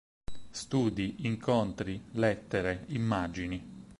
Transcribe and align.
Studi, 0.49 1.17
incontri, 1.27 2.01
lettere, 2.13 2.85
immagini". 2.87 3.63